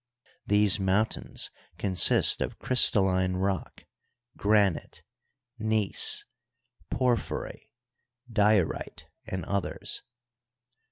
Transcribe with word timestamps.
These 0.47 0.79
mountains 0.79 1.51
consist 1.77 2.41
of 2.41 2.57
crystalline 2.57 3.33
rock, 3.35 3.83
granite, 4.35 5.03
gneiss, 5.59 6.25
porphyry, 6.89 7.69
diorite, 8.33 9.05
and 9.27 9.45
others. 9.45 10.01